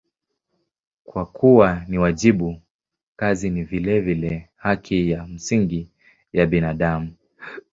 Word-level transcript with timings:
Kwa 1.05 1.25
kuwa 1.25 1.85
ni 1.87 1.97
wajibu, 1.97 2.61
kazi 3.15 3.49
ni 3.49 3.63
vilevile 3.63 4.49
haki 4.55 5.11
ya 5.11 5.27
msingi 5.27 5.89
ya 6.33 6.45
binadamu. 6.45 7.11